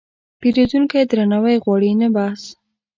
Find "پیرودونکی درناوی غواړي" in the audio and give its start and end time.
0.39-1.91